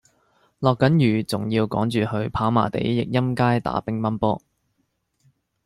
[0.57, 4.41] 落緊雨仲要趕住去跑馬地奕蔭街打乒乓波